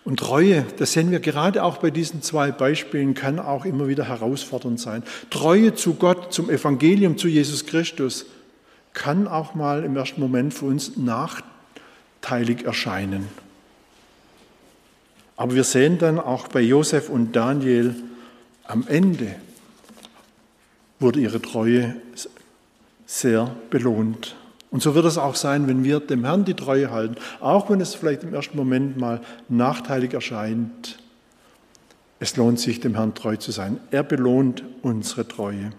[0.07, 4.05] Und Treue, das sehen wir gerade auch bei diesen zwei Beispielen, kann auch immer wieder
[4.05, 5.03] herausfordernd sein.
[5.29, 8.25] Treue zu Gott, zum Evangelium, zu Jesus Christus,
[8.93, 13.27] kann auch mal im ersten Moment für uns nachteilig erscheinen.
[15.35, 17.93] Aber wir sehen dann auch bei Josef und Daniel,
[18.63, 19.35] am Ende
[21.01, 21.97] wurde ihre Treue
[23.05, 24.37] sehr belohnt.
[24.69, 27.79] Und so wird es auch sein, wenn wir dem Herrn die Treue halten, auch wenn
[27.79, 30.99] es vielleicht im ersten Moment mal nachteilig erscheint.
[32.19, 33.79] Es lohnt sich, dem Herrn treu zu sein.
[33.91, 35.71] Er belohnt unsere Treue.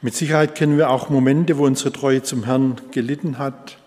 [0.00, 3.78] Mit Sicherheit kennen wir auch Momente, wo unsere Treue zum Herrn gelitten hat.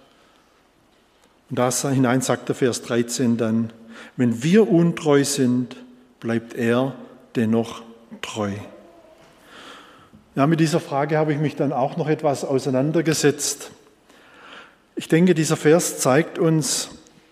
[1.50, 3.72] Und da hinein sagt der Vers 13 dann,
[4.16, 5.76] wenn wir untreu sind,
[6.20, 6.94] bleibt er
[7.36, 7.84] dennoch
[8.22, 8.52] treu.
[10.38, 13.72] Ja, mit dieser Frage habe ich mich dann auch noch etwas auseinandergesetzt.
[14.96, 16.90] Ich denke, dieser Vers zeigt uns,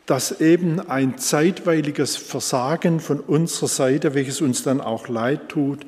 [0.07, 5.85] dass eben ein zeitweiliges Versagen von unserer Seite, welches uns dann auch leid tut,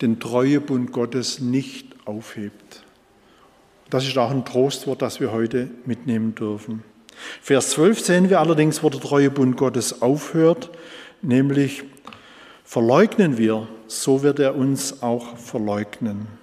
[0.00, 2.84] den Treuebund Gottes nicht aufhebt.
[3.90, 6.84] Das ist auch ein Trostwort, das wir heute mitnehmen dürfen.
[7.42, 10.70] Vers 12 sehen wir allerdings, wo der treue Bund Gottes aufhört,
[11.20, 11.82] nämlich
[12.62, 16.38] verleugnen wir, so wird er uns auch verleugnen.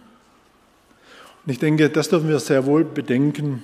[1.47, 3.63] Und ich denke, das dürfen wir sehr wohl bedenken.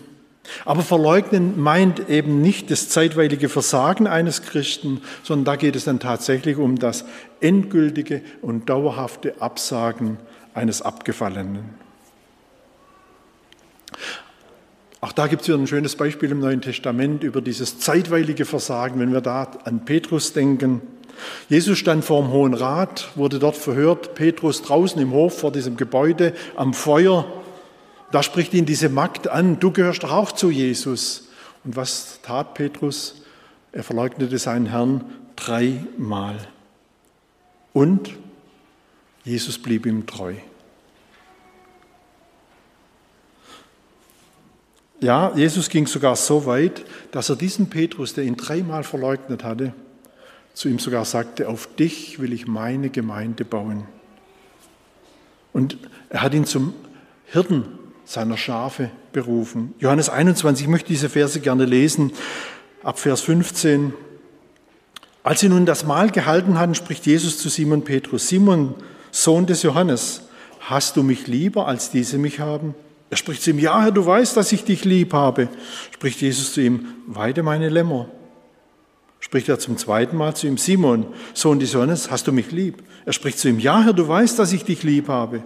[0.63, 6.00] Aber verleugnen meint eben nicht das zeitweilige Versagen eines Christen, sondern da geht es dann
[6.00, 7.04] tatsächlich um das
[7.41, 10.15] endgültige und dauerhafte Absagen
[10.54, 11.65] eines Abgefallenen.
[15.02, 18.98] Auch da gibt es wieder ein schönes Beispiel im Neuen Testament über dieses zeitweilige Versagen,
[19.02, 20.82] wenn wir da an Petrus denken.
[21.50, 25.76] Jesus stand vor dem Hohen Rat, wurde dort verhört, Petrus draußen im Hof vor diesem
[25.76, 27.42] Gebäude am Feuer.
[28.13, 31.30] Da spricht ihn diese Magd an, du gehörst doch auch zu Jesus.
[31.63, 33.23] Und was tat Petrus?
[33.71, 35.04] Er verleugnete seinen Herrn
[35.36, 36.38] dreimal.
[37.73, 38.12] Und
[39.23, 40.36] Jesus blieb ihm treu.
[44.99, 49.73] Ja, Jesus ging sogar so weit, dass er diesen Petrus, der ihn dreimal verleugnet hatte,
[50.54, 53.86] zu ihm sogar sagte, auf dich will ich meine Gemeinde bauen.
[55.52, 56.76] Und er hat ihn zum
[57.26, 57.80] Hirten
[58.13, 59.73] seiner Schafe berufen.
[59.80, 62.12] Johannes 21, ich möchte diese Verse gerne lesen,
[62.84, 63.91] ab Vers 15.
[65.23, 68.76] Als sie nun das Mahl gehalten hatten, spricht Jesus zu Simon Petrus, Simon,
[69.12, 70.28] Sohn des Johannes,
[70.60, 72.76] hast du mich lieber, als diese mich haben?
[73.10, 75.49] Er spricht zu ihm, ja Herr, du weißt, dass ich dich lieb habe.
[75.91, 78.10] Spricht Jesus zu ihm, weide meine Lämmer.
[79.21, 82.84] Spricht er zum zweiten Mal zu ihm, Simon, Sohn des Johannes, hast du mich lieb?
[83.06, 85.41] Er spricht zu ihm, ja Herr, du weißt, dass ich dich lieb habe.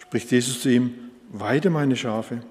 [0.00, 0.92] Spricht Jesus zu ihm,
[1.32, 2.42] weide meine Schafe.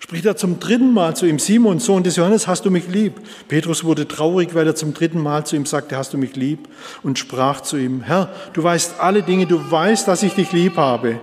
[0.00, 3.20] Spricht er zum dritten Mal zu ihm, Simon, Sohn des Johannes, hast du mich lieb?
[3.46, 6.68] Petrus wurde traurig, weil er zum dritten Mal zu ihm sagte, hast du mich lieb?
[7.02, 10.76] Und sprach zu ihm, Herr, du weißt alle Dinge, du weißt, dass ich dich lieb
[10.76, 11.20] habe.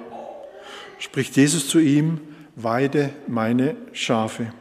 [0.99, 2.21] Spricht Jesus zu ihm,
[2.55, 4.53] weide meine Schafe.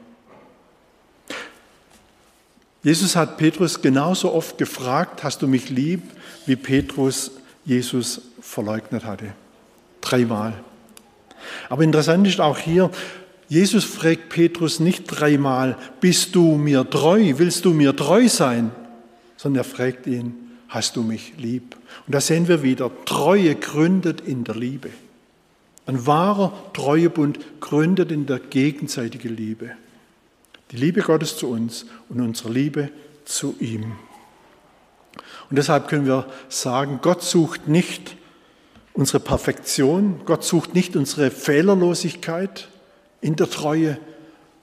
[2.82, 6.02] Jesus hat Petrus genauso oft gefragt, hast du mich lieb,
[6.46, 7.30] wie Petrus
[7.64, 9.32] Jesus verleugnet hatte.
[10.02, 10.52] Dreimal.
[11.68, 12.90] Aber interessant ist auch hier,
[13.48, 18.70] Jesus fragt Petrus nicht dreimal, bist du mir treu, willst du mir treu sein,
[19.36, 20.34] sondern er fragt ihn,
[20.68, 21.76] hast du mich lieb?
[22.06, 24.90] Und da sehen wir wieder, Treue gründet in der Liebe.
[25.86, 29.72] Ein wahrer Treuebund gründet in der gegenseitigen Liebe.
[30.70, 32.90] Die Liebe Gottes zu uns und unsere Liebe
[33.24, 33.92] zu ihm.
[35.50, 38.16] Und deshalb können wir sagen, Gott sucht nicht
[38.94, 42.68] unsere Perfektion, Gott sucht nicht unsere Fehlerlosigkeit
[43.20, 43.98] in der Treue,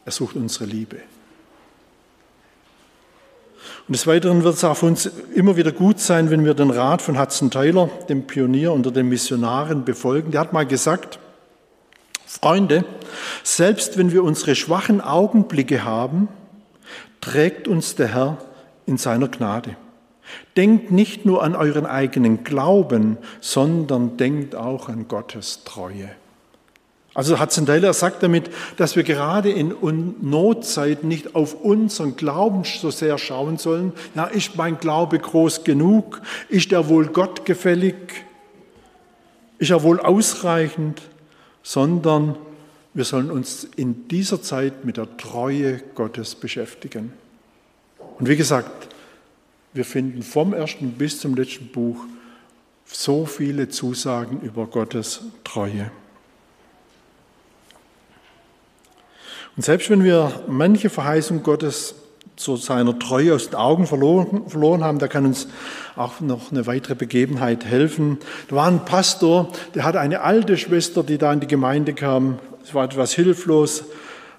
[0.06, 0.98] er sucht unsere Liebe.
[3.88, 6.70] Und des Weiteren wird es auch für uns immer wieder gut sein, wenn wir den
[6.70, 10.32] Rat von Hudson Taylor, dem Pionier unter den Missionaren, befolgen.
[10.32, 11.20] Der hat mal gesagt,
[12.26, 12.86] Freunde,
[13.44, 16.30] selbst wenn wir unsere schwachen Augenblicke haben,
[17.20, 18.38] trägt uns der Herr
[18.86, 19.76] in seiner Gnade.
[20.58, 26.10] Denkt nicht nur an euren eigenen Glauben, sondern denkt auch an Gottes Treue.
[27.14, 29.76] Also Hudson Taylor sagt damit, dass wir gerade in
[30.22, 33.92] Notzeiten nicht auf unseren Glauben so sehr schauen sollen.
[34.16, 36.22] Ja, ist mein Glaube groß genug?
[36.48, 37.96] Ist er wohl Gott gefällig?
[39.58, 41.02] Ist er wohl ausreichend?
[41.64, 42.38] Sondern
[42.94, 47.12] wir sollen uns in dieser Zeit mit der Treue Gottes beschäftigen.
[48.20, 48.91] Und wie gesagt,
[49.74, 52.06] wir finden vom ersten bis zum letzten Buch
[52.86, 55.92] so viele Zusagen über Gottes Treue.
[59.56, 61.96] Und selbst wenn wir manche Verheißung Gottes
[62.36, 65.48] zu seiner Treue aus den Augen verloren, verloren haben, da kann uns
[65.96, 68.18] auch noch eine weitere Begebenheit helfen.
[68.48, 72.40] Da war ein Pastor, der hatte eine alte Schwester, die da in die Gemeinde kam.
[72.64, 73.84] Sie war etwas hilflos,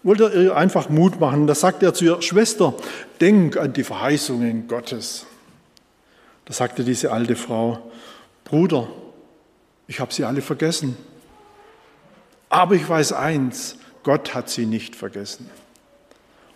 [0.02, 1.46] wollte ihr einfach Mut machen.
[1.46, 2.74] Da sagte er zu ihr, Schwester,
[3.20, 5.26] denk an die Verheißungen Gottes.
[6.44, 7.90] Da sagte diese alte Frau,
[8.44, 8.88] Bruder,
[9.86, 10.96] ich habe sie alle vergessen.
[12.48, 15.48] Aber ich weiß eins, Gott hat sie nicht vergessen.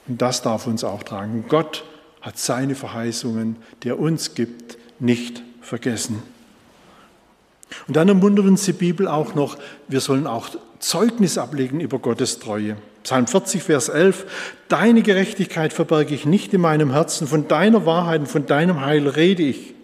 [0.08, 1.46] Und das darf uns auch tragen.
[1.48, 1.84] Gott
[2.20, 6.22] hat seine Verheißungen, die er uns gibt, nicht vergessen.
[7.88, 9.56] Und dann ermuntert uns die Bibel auch noch,
[9.88, 12.76] wir sollen auch Zeugnis ablegen über Gottes Treue.
[13.06, 14.26] Psalm 40, Vers 11,
[14.66, 19.06] Deine Gerechtigkeit verberge ich nicht in meinem Herzen, von deiner Wahrheit und von deinem Heil
[19.06, 19.74] rede ich.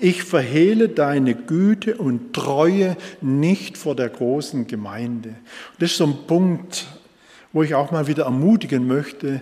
[0.00, 5.36] Ich verhehle deine Güte und Treue nicht vor der großen Gemeinde.
[5.78, 6.88] Das ist so ein Punkt,
[7.52, 9.40] wo ich auch mal wieder ermutigen möchte,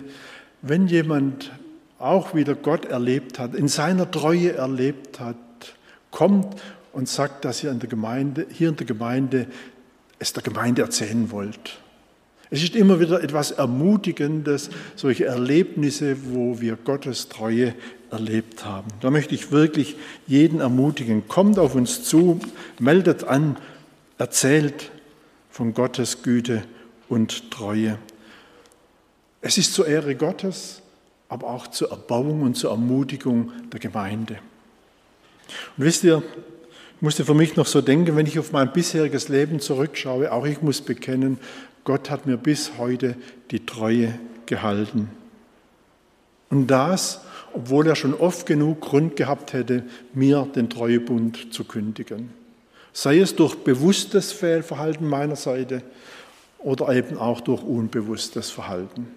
[0.61, 1.51] wenn jemand
[1.97, 5.35] auch wieder Gott erlebt hat, in seiner Treue erlebt hat,
[6.11, 6.61] kommt
[6.93, 9.47] und sagt, dass ihr in der Gemeinde, hier in der Gemeinde
[10.19, 11.79] es der Gemeinde erzählen wollt.
[12.51, 17.73] Es ist immer wieder etwas Ermutigendes, solche Erlebnisse, wo wir Gottes Treue
[18.11, 18.87] erlebt haben.
[19.01, 19.95] Da möchte ich wirklich
[20.27, 21.27] jeden ermutigen.
[21.27, 22.39] Kommt auf uns zu,
[22.79, 23.57] meldet an,
[24.17, 24.91] erzählt
[25.49, 26.63] von Gottes Güte
[27.09, 27.97] und Treue.
[29.41, 30.81] Es ist zur Ehre Gottes,
[31.29, 34.39] aber auch zur Erbauung und zur Ermutigung der Gemeinde.
[35.77, 36.23] Und wisst ihr,
[36.95, 40.45] ich musste für mich noch so denken, wenn ich auf mein bisheriges Leben zurückschaue, auch
[40.45, 41.37] ich muss bekennen,
[41.85, 43.15] Gott hat mir bis heute
[43.51, 45.09] die Treue gehalten.
[46.49, 47.21] Und das,
[47.53, 49.83] obwohl er schon oft genug Grund gehabt hätte,
[50.13, 52.31] mir den Treuebund zu kündigen.
[52.91, 55.83] Sei es durch bewusstes Fehlverhalten meiner Seite
[56.59, 59.07] oder eben auch durch unbewusstes Verhalten.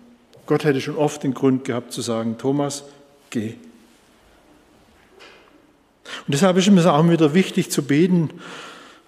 [0.46, 2.84] Gott hätte schon oft den Grund gehabt zu sagen, Thomas,
[3.30, 3.54] geh.
[6.26, 8.30] Und deshalb ist es auch wieder wichtig zu beten,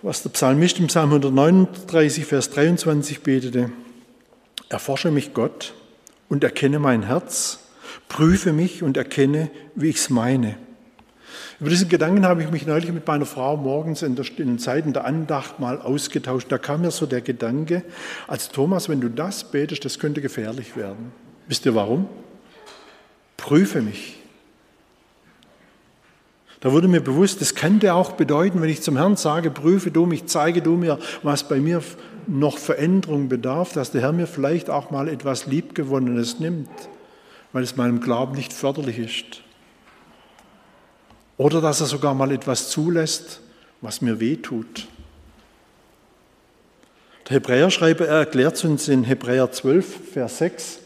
[0.03, 3.71] was der Psalmist im Psalm 139, Vers 23 betete.
[4.69, 5.75] Erforsche mich Gott
[6.29, 7.59] und erkenne mein Herz,
[8.09, 10.57] prüfe mich und erkenne, wie ich es meine.
[11.59, 14.59] Über diesen Gedanken habe ich mich neulich mit meiner Frau morgens in, der, in den
[14.59, 16.51] Zeiten der Andacht mal ausgetauscht.
[16.51, 17.83] Da kam mir so der Gedanke,
[18.27, 21.13] als Thomas, wenn du das betest, das könnte gefährlich werden.
[21.47, 22.09] Wisst ihr warum?
[23.37, 24.20] Prüfe mich.
[26.61, 30.05] Da wurde mir bewusst, das könnte auch bedeuten, wenn ich zum Herrn sage, prüfe du
[30.05, 31.83] mich, zeige du mir, was bei mir
[32.27, 36.69] noch Veränderung bedarf, dass der Herr mir vielleicht auch mal etwas Liebgewonnenes nimmt,
[37.53, 39.43] weil es meinem Glauben nicht förderlich ist.
[41.39, 43.41] Oder dass er sogar mal etwas zulässt,
[43.81, 44.87] was mir weh tut.
[47.27, 50.79] Der Hebräerschreiber erklärt uns in Hebräer 12, Vers 6,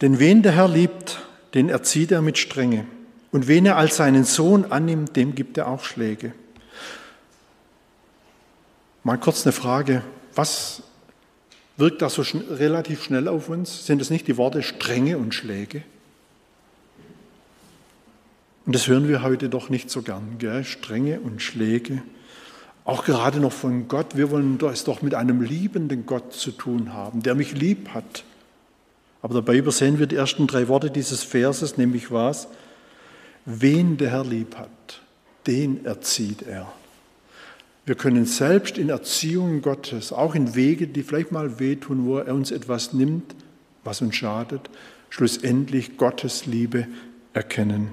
[0.00, 1.18] denn wen der Herr liebt,
[1.54, 2.86] den erzieht er mit Strenge.
[3.30, 6.32] Und wen er als seinen Sohn annimmt, dem gibt er auch Schläge.
[9.04, 10.02] Mal kurz eine Frage.
[10.34, 10.82] Was
[11.76, 13.86] wirkt da so schn relativ schnell auf uns?
[13.86, 15.82] Sind es nicht die Worte Strenge und Schläge?
[18.66, 20.64] Und das hören wir heute doch nicht so gern, gell?
[20.64, 22.02] Strenge und Schläge.
[22.84, 24.16] Auch gerade noch von Gott.
[24.16, 28.24] Wir wollen es doch mit einem liebenden Gott zu tun haben, der mich lieb hat,
[29.28, 32.48] aber dabei übersehen wir die ersten drei Worte dieses Verses, nämlich was?
[33.44, 35.02] Wen der Herr lieb hat,
[35.46, 36.72] den erzieht er.
[37.84, 42.32] Wir können selbst in Erziehung Gottes, auch in Wege, die vielleicht mal wehtun, wo er
[42.32, 43.34] uns etwas nimmt,
[43.84, 44.70] was uns schadet,
[45.10, 46.86] schlussendlich Gottes Liebe
[47.34, 47.90] erkennen.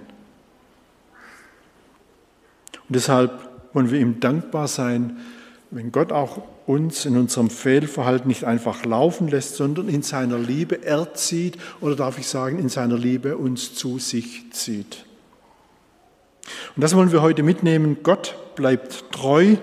[2.87, 5.17] Und deshalb wollen wir ihm dankbar sein,
[5.75, 10.85] wenn Gott auch uns in unserem Fehlverhalten nicht einfach laufen lässt, sondern in seiner Liebe
[10.85, 15.03] erzieht oder darf ich sagen, in seiner Liebe uns zu sich zieht.
[16.77, 17.97] Und das wollen wir heute mitnehmen.
[18.03, 19.57] Gott bleibt treu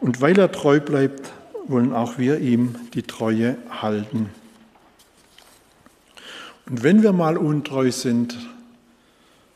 [0.00, 1.30] und weil er treu bleibt,
[1.68, 4.30] wollen auch wir ihm die Treue halten.
[6.68, 8.36] Und wenn wir mal untreu sind,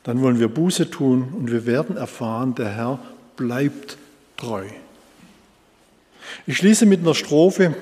[0.05, 3.01] dann wollen wir Buße tun und wir werden erfahren, der Herr
[3.35, 3.99] bleibt
[4.37, 4.67] treu.
[6.47, 7.75] Ich schließe mit einer Strophe,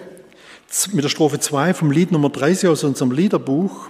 [0.92, 3.88] mit der Strophe 2 vom Lied Nummer 30 aus unserem Liederbuch.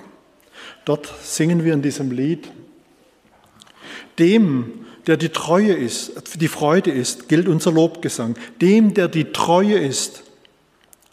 [0.84, 2.50] Dort singen wir in diesem Lied,
[4.18, 8.36] dem, der die Treue ist, die Freude ist, gilt unser Lobgesang.
[8.60, 10.22] Dem, der die Treue ist,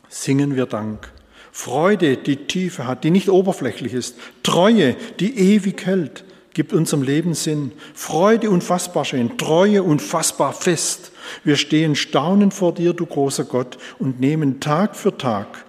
[0.10, 1.12] singen wir Dank.
[1.52, 4.18] Freude, die Tiefe hat, die nicht oberflächlich ist.
[4.43, 7.72] Treue, die ewig hält, gibt unserem Leben Sinn.
[7.93, 11.12] Freude unfassbar schön, Treue unfassbar fest.
[11.44, 15.66] Wir stehen staunend vor dir, du großer Gott, und nehmen Tag für Tag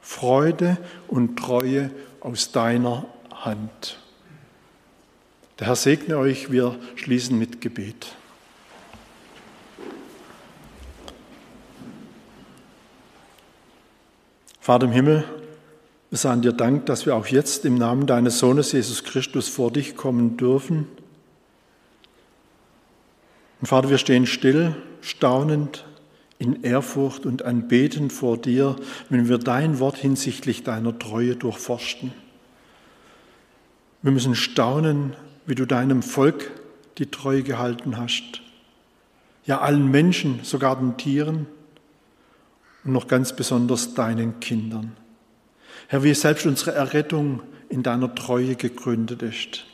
[0.00, 0.78] Freude
[1.08, 1.90] und Treue
[2.20, 3.98] aus deiner Hand.
[5.58, 8.14] Der Herr segne euch, wir schließen mit Gebet.
[14.60, 15.24] Vater im Himmel,
[16.10, 19.72] wir sagen dir Dank, dass wir auch jetzt im Namen deines Sohnes Jesus Christus vor
[19.72, 20.88] dich kommen dürfen.
[23.60, 24.76] Und Vater, wir stehen still
[25.06, 25.84] staunend
[26.38, 28.76] in Ehrfurcht und anbetend vor dir,
[29.08, 32.12] wenn wir dein Wort hinsichtlich deiner Treue durchforsten.
[34.02, 35.14] Wir müssen staunen,
[35.46, 36.50] wie du deinem Volk
[36.98, 38.42] die Treue gehalten hast.
[39.44, 41.46] Ja, allen Menschen, sogar den Tieren
[42.84, 44.96] und noch ganz besonders deinen Kindern.
[45.86, 49.66] Herr, wie selbst unsere Errettung in deiner Treue gegründet ist.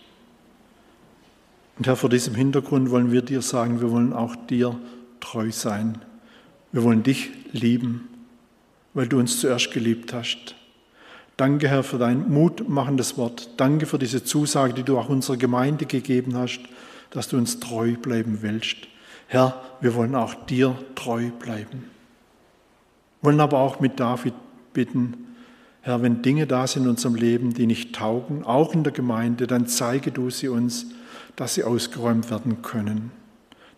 [1.79, 4.79] Und Herr, vor diesem Hintergrund wollen wir dir sagen, wir wollen auch dir
[5.33, 5.99] treu sein.
[6.73, 8.09] Wir wollen dich lieben,
[8.93, 10.55] weil du uns zuerst geliebt hast.
[11.39, 13.49] Danke, Herr, für dein mutmachendes Wort.
[13.57, 16.61] Danke für diese Zusage, die du auch unserer Gemeinde gegeben hast,
[17.11, 18.77] dass du uns treu bleiben willst.
[19.27, 21.85] Herr, wir wollen auch dir treu bleiben.
[23.23, 24.35] wollen aber auch mit David
[24.75, 25.29] bitten,
[25.81, 29.47] Herr, wenn Dinge da sind in unserem Leben, die nicht taugen, auch in der Gemeinde,
[29.47, 30.87] dann zeige du sie uns,
[31.37, 33.11] dass sie ausgeräumt werden können,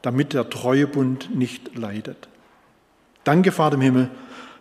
[0.05, 2.29] damit der Treuebund nicht leidet.
[3.25, 4.11] Danke, Vater im Himmel,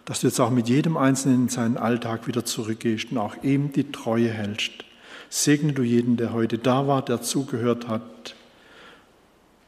[0.06, 3.74] dass du jetzt auch mit jedem Einzelnen in seinen Alltag wieder zurückgehst und auch ihm
[3.74, 4.72] die Treue hältst.
[5.30, 8.36] Segne du jeden, der heute da war, der zugehört hat.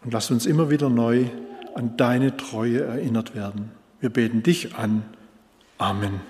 [0.05, 1.25] Und lass uns immer wieder neu
[1.73, 3.71] an deine Treue erinnert werden.
[3.99, 5.03] Wir beten dich an.
[5.77, 6.21] Amen.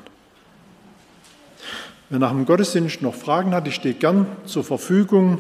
[2.10, 5.38] Wer nach dem Gottesdienst noch Fragen hat, ich stehe gern zur Verfügung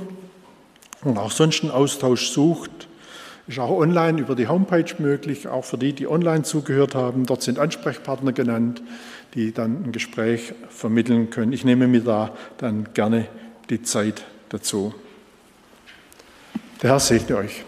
[1.03, 2.87] und auch sonst einen Austausch sucht.
[3.47, 7.25] Ist auch online über die Homepage möglich, auch für die, die online zugehört haben.
[7.27, 8.81] Dort sind Ansprechpartner genannt,
[9.35, 11.53] die dann ein Gespräch vermitteln können.
[11.53, 13.27] Ich nehme mir da dann gerne
[13.69, 14.95] die Zeit dazu.
[16.81, 17.63] Der Herr segne euch.